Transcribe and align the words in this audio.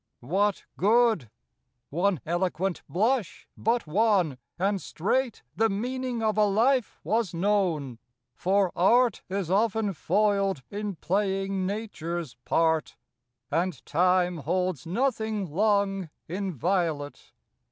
What 0.23 0.65
good? 0.77 1.29
One 1.91 2.21
eloquent 2.25 2.81
blush, 2.89 3.47
but 3.55 3.85
one, 3.85 4.39
and 4.57 4.81
straight 4.81 5.43
The 5.55 5.69
meaning 5.69 6.23
of 6.23 6.39
a 6.39 6.45
life 6.45 6.99
was 7.03 7.35
known; 7.35 7.99
for 8.33 8.71
art 8.75 9.21
Is 9.29 9.51
often 9.51 9.93
foiled 9.93 10.63
in 10.71 10.95
playing 10.95 11.67
nature's 11.67 12.33
part, 12.45 12.95
And 13.51 13.85
time 13.85 14.37
holds 14.37 14.87
nothing 14.87 15.45
long 15.45 16.09
inviolate. 16.27 17.31